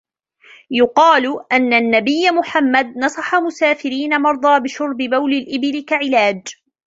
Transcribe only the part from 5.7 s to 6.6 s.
كعلاج.